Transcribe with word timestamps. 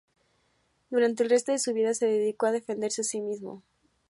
Durante 0.89 1.21
el 1.21 1.29
resto 1.29 1.51
de 1.51 1.59
su 1.59 1.73
vida 1.73 1.93
se 1.93 2.07
dedicó 2.07 2.47
a 2.47 2.51
defenderse 2.51 3.01
a 3.01 3.03
sí 3.03 3.21
mismo. 3.21 3.61